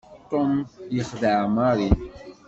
[0.29, 0.51] Tom
[0.95, 1.89] yexdeɛ Mary.